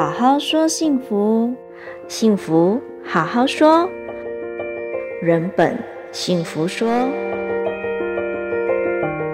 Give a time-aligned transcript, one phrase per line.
[0.00, 1.54] 好好说幸福，
[2.08, 3.86] 幸福好好说，
[5.20, 5.78] 人本
[6.10, 6.88] 幸福说。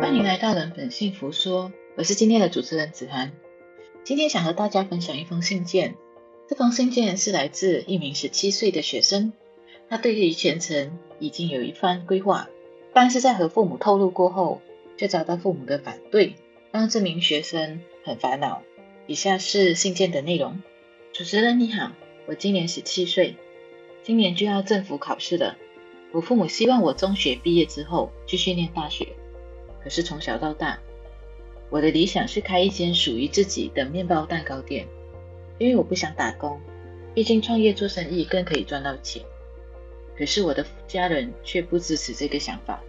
[0.01, 3.31] 欢迎来到人本幸福说，我是今天的主持人子涵。
[4.03, 5.95] 今天想和大家分享一封信件，
[6.49, 9.33] 这封信件是来自一名十七岁的学生，
[9.89, 12.49] 他对于前程已经有一番规划，
[12.93, 14.61] 但是在和父母透露过后，
[14.97, 16.35] 却遭到父母的反对，
[16.73, 18.63] 让这名学生很烦恼。
[19.09, 20.61] 以下是信件的内容。
[21.13, 21.93] 主持人你好，
[22.27, 23.37] 我今年十七岁，
[24.03, 25.57] 今年就要政府考试了。
[26.13, 29.07] 我父母希望我中学毕业之后继续念大学，
[29.85, 30.81] 可是从小到大，
[31.71, 34.89] 我的理想是开一间属于自己的面包蛋糕店，
[35.59, 36.61] 因为我不想打工，
[37.15, 39.23] 毕竟创业做生意更可以赚到钱。
[40.19, 42.83] 可是我的家人却不支持这个想法，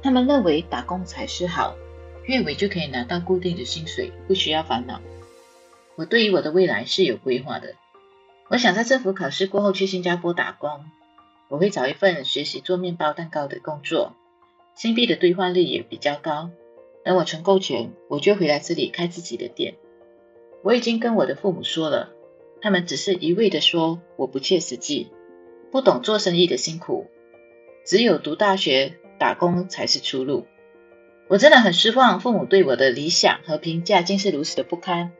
[0.00, 1.74] 他们认为打工才是好，
[2.26, 5.00] 月尾就可以拿到固定的薪水，不需要烦恼。
[6.00, 7.74] 我对于我的未来是有规划的。
[8.48, 10.86] 我想在政府考试过后去新加坡打工，
[11.50, 14.14] 我会找一份学习做面包蛋糕的工作，
[14.74, 16.48] 新币的兑换率也比较高。
[17.04, 19.74] 等我存够钱，我就回来这里开自己的店。
[20.62, 22.14] 我已经跟我的父母说了，
[22.62, 25.10] 他们只是一味的说我不切实际，
[25.70, 27.10] 不懂做生意的辛苦，
[27.84, 30.46] 只有读大学打工才是出路。
[31.28, 35.12] 我真的很失望，父母对我的理想和评价竟是如此的不堪。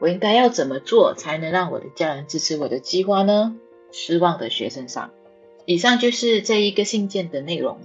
[0.00, 3.56] 我应该要怎么做才能让我的家人支持我的计划呢？
[3.90, 5.10] 失望的学生上，
[5.64, 7.78] 以上就是这一个信件的内容。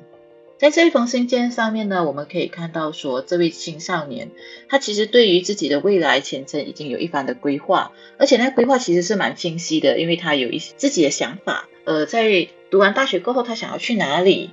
[0.57, 4.31] 在这一封信件上面呢，我们可以看到说，这位青少年
[4.69, 11.67] 他其实对于自己的未来前程已经有一番的规划，而且那规划其实是蛮清晰的，因为他有一些自己的想法。
[11.85, 14.51] 呃，在读完大学过后，他想要去哪里，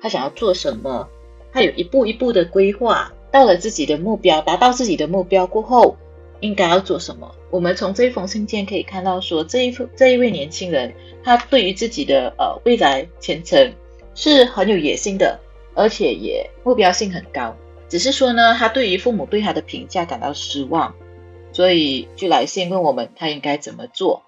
[0.00, 1.08] 他想要做什么，
[1.52, 5.96] 他有一步一步的规划，到了自己的目标，达到自己的目标过后。
[6.40, 7.34] 应该要做什么？
[7.50, 13.72] 我们从这封信件可以看到说，说这一这一位年轻人，他对于自己的呃未来前程
[14.14, 15.38] 是很有野心的，
[15.74, 17.54] 而且也目标性很高。
[17.88, 20.94] 只是说呢，他对于父母对他的评价感到失望，
[21.52, 24.22] 所以就来信问我们他应该怎么做。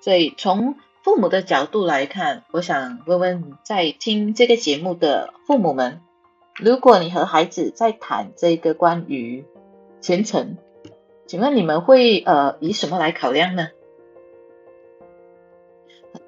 [0.00, 6.00] 所以从父母的角度来看，我想问问在听这个节目的父母们，
[6.56, 9.44] 如果你和孩子在谈这个关于
[10.00, 10.56] 前程，
[11.28, 13.68] 请问你们会呃以什么来考量呢？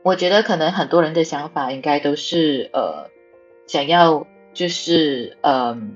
[0.02, 3.08] 我觉得可能很多人的想法应该都是呃
[3.66, 5.94] 想要就是嗯、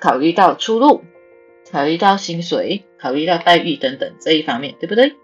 [0.00, 1.02] 考虑到出路，
[1.70, 5.14] 考虑到薪水，考虑到待遇等等这一方面，对不对？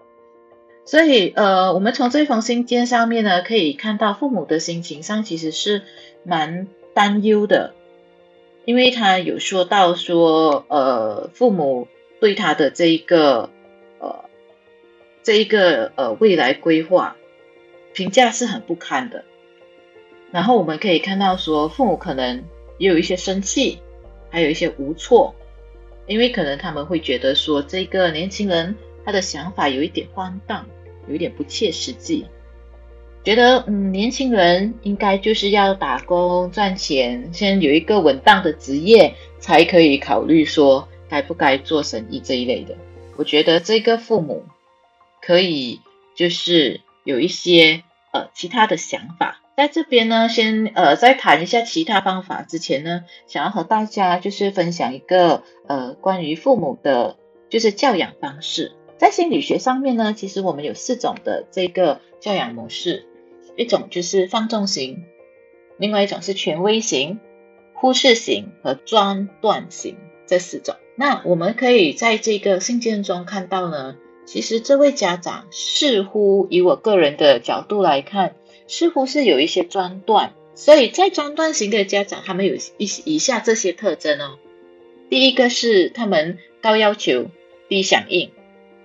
[0.85, 5.81] 所以呃我们从这封信件上面呢，可以看到父母的心情上其实是
[6.23, 7.73] 蛮担忧的，
[8.65, 11.87] 因为他有说到说呃父母。
[12.23, 13.49] 对他的这一个
[13.99, 14.23] 呃，
[15.23, 17.17] 这一个呃未来规划
[17.91, 19.25] 评价是很不堪的。
[20.31, 22.45] 然后我们可以看到说，父母可能
[22.77, 23.79] 也有一些生气，
[24.29, 25.35] 还有一些无措，
[26.07, 28.73] 因为可能他们会觉得说，这个年轻人
[29.03, 30.65] 他的想法有一点荒诞，
[31.09, 32.25] 有一点不切实际，
[33.25, 40.87] 觉得嗯，年轻人应该就是要打工赚钱，先有一个稳当的职业，才可以考虑说。
[41.13, 42.75] 该不该做生意这一类的，
[43.17, 44.45] 我觉得这个父母
[45.21, 45.79] 可以
[46.15, 57.15] 就是有一些呃其他的想法，在这边呢，先呃在谈一下其他方法之前呢，想要和大家就是分享一个呃关于父母的，
[57.47, 58.71] 就是教养方式。
[58.97, 63.05] 在心理学上面呢，其实我们有四种的这个教养模式，
[63.55, 65.03] 一种就是放纵型，
[65.77, 67.19] 另外一种是权威型、
[67.75, 70.75] 忽视型和专断型这四种。
[70.95, 73.95] 那我们可以在这个信件中看到呢，
[74.25, 78.35] 其实这位家长似乎以我个人的角度来看，
[78.67, 80.33] 似乎是有一些专断。
[80.55, 84.37] 所以在专断型的家长，他们有以以下这些特征哦。
[85.09, 87.25] 第一个是他们高要求、
[87.67, 88.29] 低响应，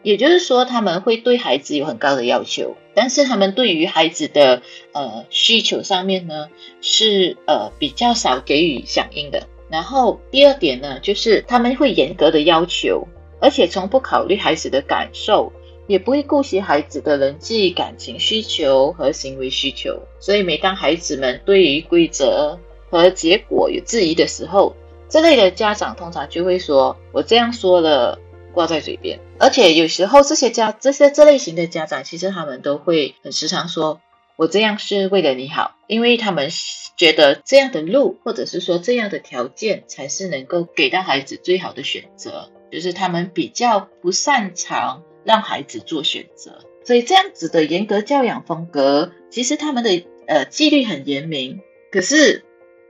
[0.02, 4.62] 也就是说他们会对孩子有很高的要求，但是他们对于孩子的
[4.92, 6.48] 呃需求上面呢，
[6.80, 9.46] 是呃比较少给予响应的。
[9.70, 13.06] 然后第二点呢，就是他们会严格的要求，
[13.40, 15.52] 而且从不考虑孩子的感受，
[15.86, 20.00] 也不会顾及孩子的人际感情需求和行为需求。
[20.20, 22.58] 所以每当孩子们对于规则
[22.90, 24.74] 和结果有质疑的时候，
[25.08, 28.18] 这类的家长通常就会说：“我这样说了，
[28.52, 34.00] 挂在嘴边。”而且有时候这些家这些这类型的家长，其实他们都会很时常说。
[34.38, 36.48] 我这样是为了你好，因为他们
[36.96, 42.48] 觉得这样的路，或者是说这样的条件，才是能够给到孩子最好的选择。
[42.70, 46.60] 就是他们比较不擅长让孩子做选择。
[46.84, 52.44] 所以这样子的严格教养风格，其实他们的呃纪律很严明，可是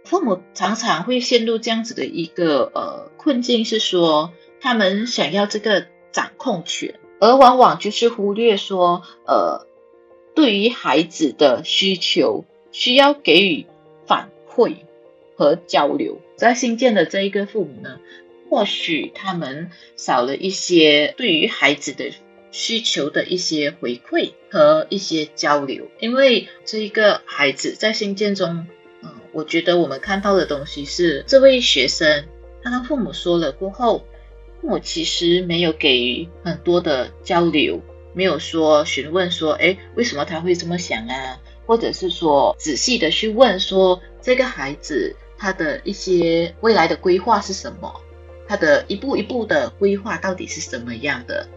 [0.05, 9.67] 父母常常会陷入这样子的一个呃困境，是说他们想要这个掌控权，而往往就是忽略说呃
[10.39, 13.67] 对于孩子的需求需要给予
[14.07, 14.77] 反馈
[15.35, 16.21] 和交流。
[16.37, 17.99] 在新建的这一个父母呢，
[18.49, 22.13] 或许他们少了一些对于孩子的
[22.53, 28.65] 需求的一些回馈和一些交流，因为这一个孩子在新建中，
[29.03, 32.27] 嗯，我觉得我们看到的东西是这位学生
[32.63, 34.05] 他跟父母说了过后，
[34.61, 37.81] 父母其实没有给予很多的交流，
[38.19, 41.39] 没有说询问说，哎，为什么他会这么想啊？
[41.69, 47.95] 或者是说仔细的去问说这个孩子他的一些未来的规划是什么？
[48.49, 51.49] 他的一步一步的规划到底是什么样的？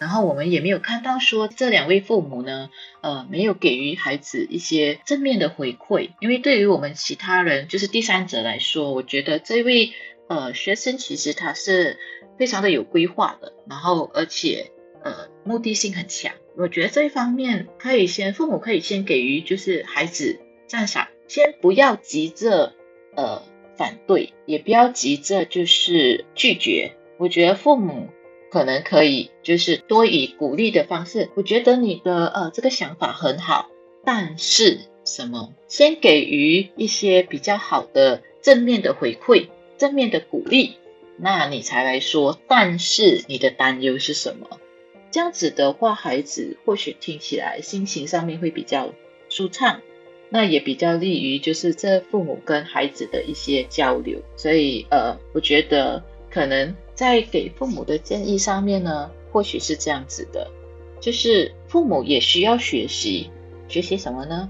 [0.00, 2.68] 然后我们也没有看到说这两位父母呢，
[3.00, 6.10] 呃，没有给予孩子一些正面的回馈。
[6.18, 9.92] 因为对于我们其他人，就是第三者来说，我觉得这位
[10.28, 11.96] 呃学生其实他是
[12.36, 14.71] 非常的有规划的，然后而且
[15.02, 16.32] 呃目的性很强。
[16.56, 22.74] 我觉得这一方面可以先父母可以先给予就是孩子赞赏，先不要急着
[23.16, 23.42] 呃
[23.76, 26.92] 反对，也不要急着就是拒绝。
[27.18, 28.08] 我觉得父母。
[28.52, 31.30] 可能可以，就是多以鼓励的方式。
[31.36, 33.70] 我觉得你的呃这个想法很好，
[34.04, 35.54] 但是什么？
[35.68, 39.48] 先给予一些比较好的正面的回馈，
[39.78, 40.76] 正面的鼓励，
[41.16, 42.38] 那你才来说。
[42.46, 44.60] 但是你的担忧是什么？
[45.12, 48.92] 这样子的话，孩子或许听起来心情上面会比较
[49.28, 49.80] 舒畅，
[50.28, 54.20] 那也比较利于就是这父母跟孩子的一些交流。
[54.36, 56.74] 所以呃，我觉得可能。
[56.94, 60.48] 在给父母的建议上面呢，或许是这样子的，
[61.00, 63.30] 就是父母也需要学习，
[63.66, 64.48] 学习什么呢？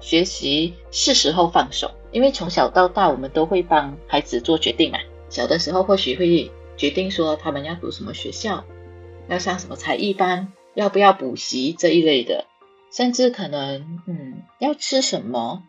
[0.00, 4.98] 学习是时候放手，因为从小到大我们都会帮孩子做决定嘛。
[5.30, 8.62] 小的时候或许会决定说他们要读什么学校，
[9.28, 12.46] 要上什么才艺班，要不要补习这一类的，
[12.92, 15.62] 甚至可能嗯要吃什么，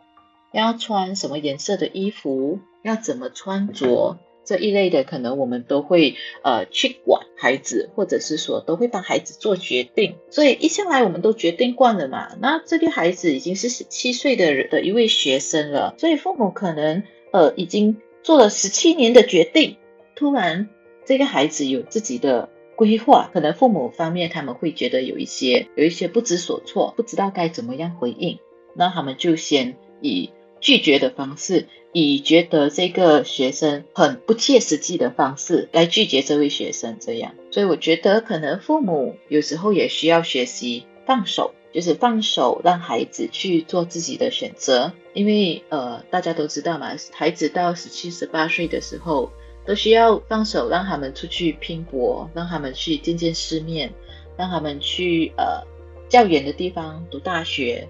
[0.52, 4.18] 要穿什么颜色的衣服，要怎么穿着。
[4.44, 10.16] 这一类的，可能我们都会呃去管孩子，或者是说都会帮孩子做决定。
[10.30, 12.34] 所以一向来我们都决定惯了嘛。
[12.40, 19.76] 那这个孩子已经是十七岁的的一位学生了，所以父母可能呃已经做了十七年的决定，
[20.16, 20.70] 突然
[21.04, 28.38] 这个孩子有自己的规划，可能父母方面他们会觉得有一些有一些不知所措，不知道该怎么样回应，
[28.74, 30.30] 那他们就先以
[30.60, 31.66] 拒绝的方式。
[31.92, 49.32] 以觉得这个学生很不切实际的方式来拒绝这位学生，这样，所以我觉得可能父母有时候也需要学习放手，就是放手让孩子去做自己的选择，因为呃大家都知道嘛，孩子到十七、十八岁的时候
[49.68, 53.92] 都需要放手，让他们出去拼搏，让他们去见见世面，
[54.34, 55.62] 让他们去呃
[56.08, 57.86] 较远的地方读大学，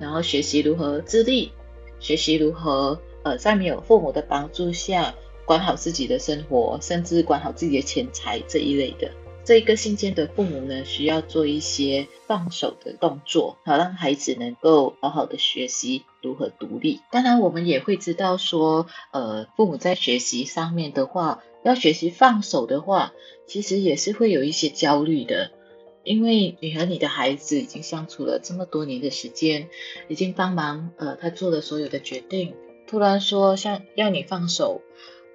[0.00, 1.52] 然后学习如何自立，
[2.00, 3.00] 学习如何。
[3.24, 5.14] 呃，在没有父母的帮助下，
[5.44, 9.08] 管好自己的生活，甚至管好自己的钱财这一类的，
[9.44, 17.00] 这一个信件的父母呢，需要做一些放手的动作，好让孩子能够好好的学习如何独立。
[17.10, 23.12] 当然，我们也会知道说，呃，父母在学习上面的话，要学习放手的话，
[23.48, 25.50] 其实也是会有一些焦虑的，
[26.04, 29.68] 因为你和你的孩子已经相处了这么多年的时间，
[30.06, 32.54] 已经帮忙呃他做了所有的决定。
[32.86, 34.82] 突然说像要你放手，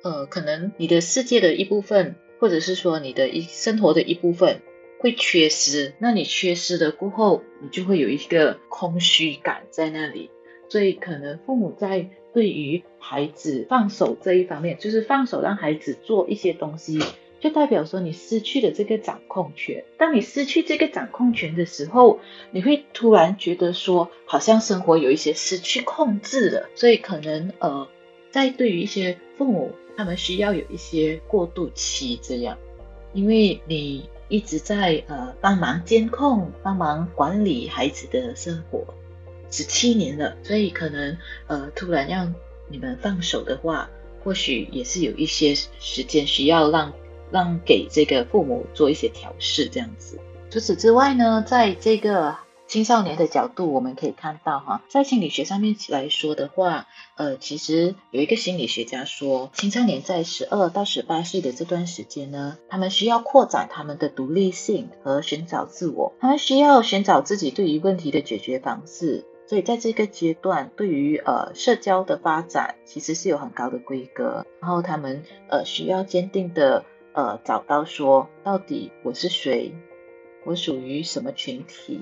[0.02, 4.62] 呃，可能你的世界的一部分，或者是说你的一生活的一部分
[5.00, 5.94] 会缺失。
[6.00, 10.30] 那你缺失了过后，你就会有一个空虚感在那里。
[10.70, 17.02] 所以可能父母在对于孩子放手这一方面，就是放手让孩子做一些东西。
[17.40, 19.84] 就代表说你失去了这个掌控权。
[20.00, 26.68] 当你失去这个掌控权的时候，你会突然觉得说，好像生活有一些失去控制了。
[26.74, 27.88] 所以可能呃，
[28.32, 32.58] 在对于一些父母，他们需要有一些过渡期这样，
[33.14, 38.86] 因为你一直在呃帮忙监控、帮忙管理孩子的生活
[39.50, 41.18] 十七年了，所以可能
[41.48, 42.34] 呃突然让
[42.68, 43.90] 你们放手的话，
[44.24, 46.94] 或许也是有一些时间需要让。
[47.30, 50.18] 让给这个父母做一些调试，这样子。
[50.50, 52.34] 除此之外呢，在这个
[52.68, 69.26] 青少年的角度，我们可以看到哈，在心理学上面来说的话，呃，其实有一个心理学家说，青少年在十二到十八岁的这段时间呢，他们需要扩展他们的独立性和寻找自我，他们需要寻找自己对于问题的解决方式。
[69.48, 74.46] 所以在这个阶段，对于呃社交的发展，其实是有很高的规格。
[74.60, 76.84] 然后他们呃需要坚定的
[77.14, 79.74] 呃找到说，到底我是谁，
[80.44, 82.02] 我属于什么群体。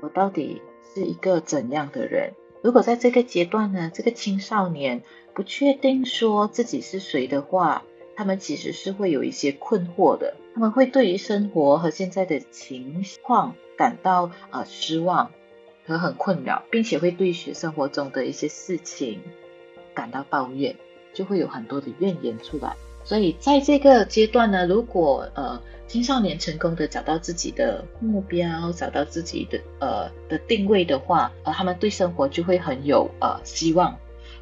[0.00, 0.62] 我到底
[0.94, 2.34] 是一个怎样的人？
[2.62, 5.02] 如果在这个阶段呢，这个青少年
[5.34, 7.84] 不确定说自己是谁的话，
[8.16, 10.36] 他们其实是会有一些困惑的。
[10.54, 15.30] 他们会对于生活和现在的情况感到呃失望
[15.86, 19.20] 和很困扰，并且会对学生活中的一些事情
[19.94, 20.76] 感到抱怨，
[21.12, 22.74] 就会有很多的怨言出来。
[23.06, 25.58] 所以在这个阶段呢，如果呃。
[25.88, 33.96] 青少年成功的找到自己的目标，找到自己的呃的定位的话，呃，他们对生活就会很有呃希望，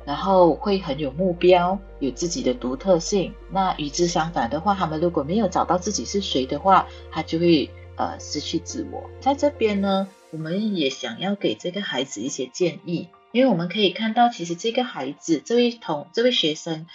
[0.06, 3.35] 然后会很有目标，有自己的独特性。
[3.50, 9.11] 那与之相反的话，他们如果没有找到自己是谁的话，他就会呃失去自我。
[9.21, 16.87] 在这边呢，我们也想要给这个孩子一些建议，因为我们可以看到，其实这个孩子，这位同这位学生，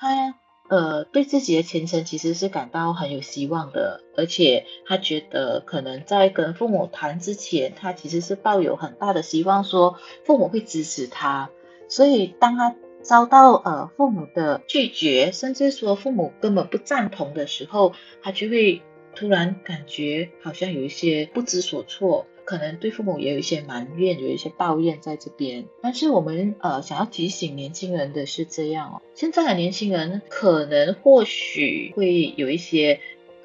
[0.00, 0.34] 他。
[0.72, 11.50] 呃，对自己的前程其实是感到很有希望的，而且他觉得可能在跟父母谈之前，他其实是抱有很大的希望，说父母会支持他。
[11.88, 18.80] 所以当他遭到呃父母的拒绝，甚至说父母根本不赞同的时候，他就会
[19.14, 22.26] 突然感觉好像有一些不知所措。
[22.52, 25.64] 可能对父母也有一些埋怨，有一些抱怨在这边。
[25.80, 33.00] 但是我们呃想要提醒年轻人的是这样哦，现在的年轻人可能或许会有一些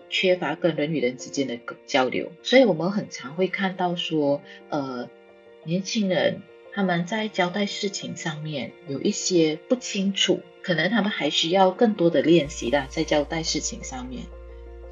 [0.09, 5.07] 缺乏跟人与人之间的交流，所以我们很常会看到说，呃，
[5.63, 6.41] 年轻人
[6.73, 14.25] 他们在交代事情上面有一些不清楚，可能他们还需要更多的练习啦，在交代事情上面。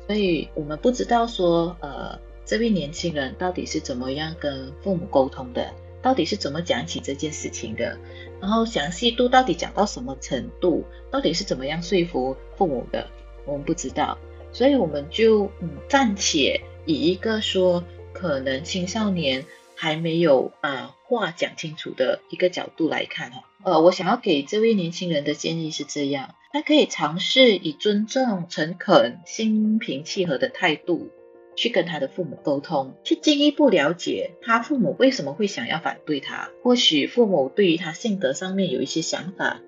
[0.08, 2.18] 所以我们不知道说，呃。
[2.46, 5.74] 这位年轻人到底是怎么样跟父母沟通的？
[6.02, 7.98] 到底是怎么讲起这件事情的？
[8.40, 10.86] 然后详细度到底讲到什么程度？
[11.10, 13.08] 到底是怎么样说服父母的？
[13.48, 14.18] 我们不知道，
[14.52, 17.84] 所以我们就嗯暂且以一个说
[18.14, 23.44] 可能青少年还没有啊、呃、话讲清楚的一个角度来看哈。
[23.64, 31.10] 呃，我想要给这位年轻人的建议是这样：他可以尝试以尊重、诚恳、心平气和的态度。
[31.56, 36.50] 去跟他的父母沟通，去进一步了解他父母为什么会想要反对他。
[36.64, 39.62] 或许父母对于他性格上面有一些想法，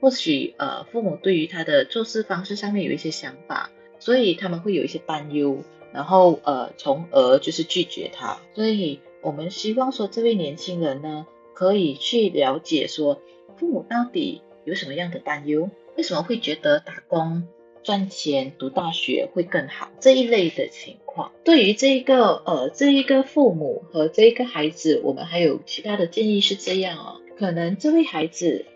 [0.00, 5.62] 或许呃父母对于他的做事方式上面有一些想法，所以他们会有一些担忧，
[5.92, 8.38] 然后呃从而就是拒绝他。
[8.54, 13.20] 所以我们希望说这位年轻人呢，可以去了解说
[13.58, 17.48] 父母到底有什么样的担忧，为什么会觉得打工
[17.82, 28.66] 赚钱读大学会更好这一类的情况，对于这一个呃这一个父母和这一个孩子，我们还有其他的建议是这样哦，可能这位孩子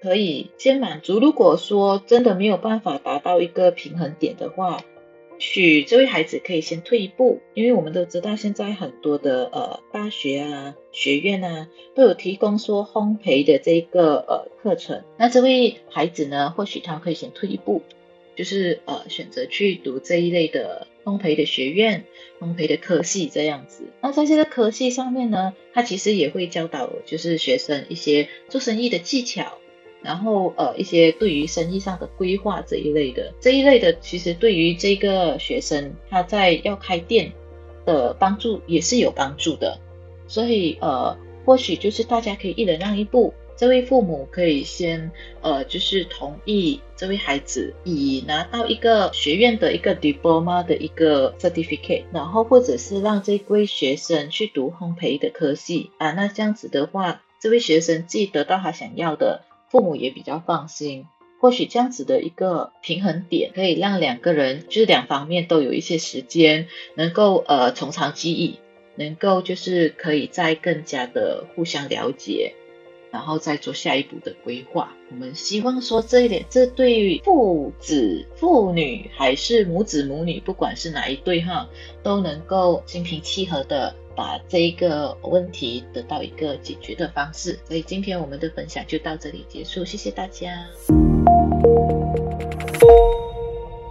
[0.00, 4.82] 可以先满足，如果说真的没有办法达到一个平衡点的话，
[5.38, 17.82] 许这位孩子可以先退一步，因为我们都知道现在很多的呃大学啊学院啊都有提供说烘焙的这个呃课程，那这位孩子呢，或许他可以先退一步。
[18.36, 22.04] 就是呃选择去读这一类的烘焙的学院、
[22.38, 23.84] 烘焙的科系这样子。
[24.00, 29.58] 那在这个科系上面呢，他其实也会教导就是学生一些做生意的技巧，
[30.02, 33.32] 然后呃一些对于生意上的规划这一类的。
[33.40, 37.32] 这一类的其实对于这个学生他在要开店
[37.84, 39.78] 的帮助也是有帮助的。
[40.26, 43.32] 所以呃或许就是大家可以一人让一步。
[43.60, 45.10] 这位父母可以先，
[45.42, 61.04] 呃，就是同意这位孩子以拿到一个学院的一个 diploma 的一个 certificate，然后或者是让这位学生去读烘焙的科系啊，那这样子的话，这位学生既得到他想要的，父母也比较放心。
[61.38, 68.58] 或许这样子的一个平衡点，可以让两个人就是两方面都有一些时间，能够呃从长计议，
[68.94, 72.54] 能够就是可以再更加的互相了解。
[73.10, 74.92] 然后再做下一步的规划。
[75.10, 81.68] 我们希望说这一点这对于父子父女还是母子母女不管是哪一对哈
[82.02, 87.58] 都能够心平气和的把这一个问题得到一个解决的方式。
[87.66, 90.66] 所以今天我们的分享就到这里结束谢谢大家。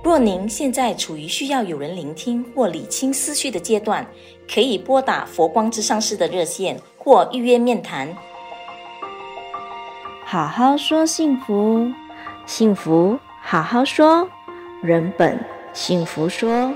[0.09, 4.03] 若您现在处于需要有人聆听或理清思绪的阶段
[4.51, 8.11] 可以拨打佛光之上市的热线或预约面谈
[10.31, 11.91] 好好说幸福。
[12.45, 14.29] 幸福好好说
[14.79, 15.43] 人本
[15.73, 16.71] 幸福说。